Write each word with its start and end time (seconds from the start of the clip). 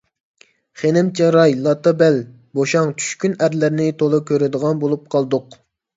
خېنىم 0.83 1.11
چىراي، 1.19 1.53
لاتا 1.67 1.93
بەل، 2.01 2.17
بوشاڭ، 2.61 2.89
چۈشكۈن 3.03 3.37
ئەرلەرنى 3.43 3.91
تولا 4.01 4.21
كۆرىدىغان 4.31 4.81
بولۇپ 4.87 5.05
قالدۇق. 5.17 5.61